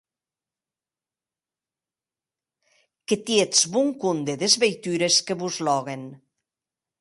Que 3.07 3.19
tietz 3.27 3.61
bon 3.77 3.93
compde 4.05 4.37
des 4.45 4.57
veitures 4.65 5.21
que 5.29 5.39
vos 5.43 5.61
lòguen! 5.71 6.11